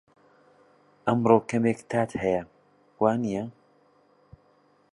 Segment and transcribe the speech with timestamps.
[1.05, 2.43] ئەمڕۆ کەمێک تات هەیە،
[3.01, 3.43] وانییە؟